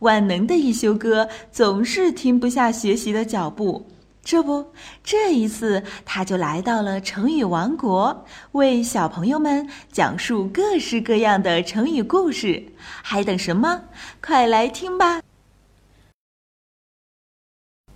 [0.00, 3.86] 万能的一休哥总是停不下学习的脚步。
[4.22, 4.72] 这不，
[5.02, 12.62] 这一次他就来到了成语王国，为小朋友们讲述各式各样的成语故事。
[13.02, 13.82] 还等什么？
[14.22, 15.22] 快来听吧！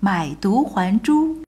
[0.00, 1.42] 买椟还珠。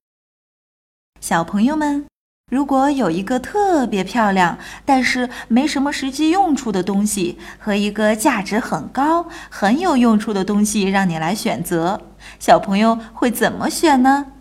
[1.21, 2.07] 小朋友们，
[2.49, 12.01] 如果有一个特别漂亮，但是没什么实际用处的东西，和一个价值很高、很有用处的东西，让你来选择，
[12.39, 14.35] 小朋友会怎么选呢？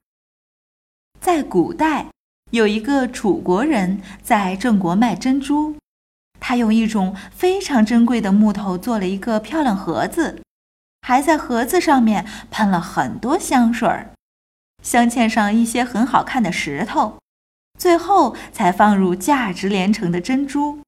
[1.20, 2.06] 在古代，
[2.52, 5.76] 有一个楚国人在郑国卖珍珠。
[6.40, 10.44] 他用一种非常珍贵的木头做了一个漂亮盒子，
[11.02, 14.12] 还在盒子上面喷了很多香水儿，
[14.84, 17.18] 镶嵌上一些很好看的石头，
[17.78, 20.80] 最后才放入价值连城的珍珠。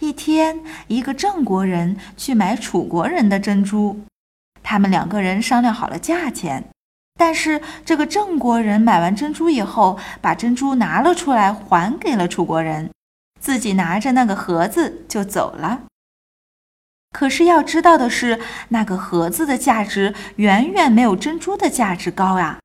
[0.00, 4.00] 一天，一个郑国人去买楚国人的珍珠，
[4.62, 6.64] 他们两个人商量好了价钱。
[7.16, 12.90] 但是这个郑国人买完珍珠以后，把珍珠拿了出来，还给了楚国人，
[13.40, 15.82] 自己拿着那个盒子就走了。
[17.12, 22.58] 可是要知道的是，那个盒子的价值远远没有珍珠的价值高呀。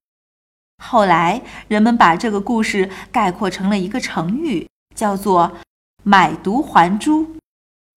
[0.82, 5.58] 后来人们把这个故事概括成了一个成语，叫做
[6.04, 7.36] “买椟还珠”，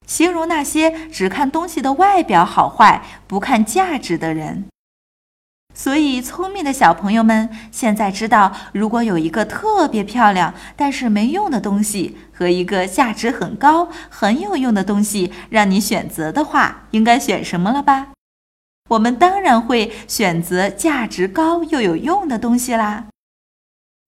[0.07, 4.65] 形容那些只看东西的外表好坏，不看价值的人。
[5.75, 18.09] 所以，聪明的小朋友们现在知道，如果有一个特别漂亮但是没用的东西和一个价值很高、很有用的东西让你选择的话，应该选什么了吧？
[18.93, 23.07] 我们当然会选择价值高又有用的东西啦。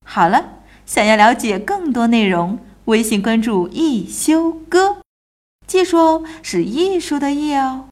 [0.04, 4.98] 好了，想要了解更多内容，微信关注“一休哥”，
[5.66, 7.88] 技术哦，是艺术的“艺”哦。